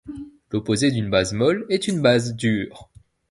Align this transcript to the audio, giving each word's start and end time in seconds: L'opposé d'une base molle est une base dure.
L'opposé 0.49 0.89
d'une 0.89 1.11
base 1.11 1.31
molle 1.31 1.67
est 1.69 1.87
une 1.87 2.01
base 2.01 2.33
dure. 2.33 2.89